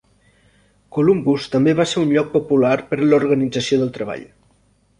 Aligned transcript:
Columbus 0.97 1.45
també 1.57 1.75
va 1.81 1.85
ser 1.91 1.99
un 2.05 2.15
lloc 2.15 2.31
popular 2.37 2.73
per 2.93 2.99
a 3.01 3.09
l'organització 3.13 3.81
del 3.83 3.93
treball. 3.99 4.29